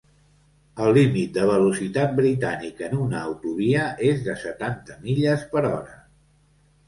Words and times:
El 0.83 0.87
límit 0.97 1.35
de 1.35 1.43
velocitat 1.49 2.15
britànic 2.19 2.81
en 2.87 2.97
una 3.03 3.21
autovia 3.31 3.83
és 4.09 4.23
de 4.29 4.35
setanta 4.45 4.97
milles 5.03 5.45
per 5.55 5.63
hora. 5.73 6.01